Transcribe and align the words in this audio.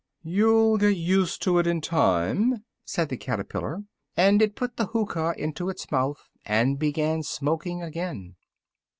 "You'll 0.23 0.79
get 0.79 0.95
used 0.97 1.43
to 1.43 1.59
it 1.59 1.67
in 1.67 1.79
time," 1.79 2.65
said 2.83 3.09
the 3.09 3.17
caterpillar, 3.17 3.83
and 4.17 4.41
it 4.41 4.55
put 4.55 4.75
the 4.75 4.87
hookah 4.87 5.35
into 5.37 5.69
its 5.69 5.91
mouth, 5.91 6.27
and 6.43 6.79
began 6.79 7.21
smoking 7.21 7.83
again. 7.83 8.33